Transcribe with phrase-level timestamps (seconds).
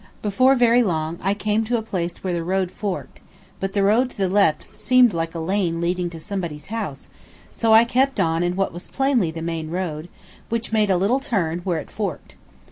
[0.23, 3.21] Before very long I came to a place where the road forked,
[3.59, 7.07] but the road to the left seemed like a lane leading to somebody's house,
[7.51, 10.09] so I kept on in what was plainly the main road,
[10.49, 12.35] which made a little turn where it forked.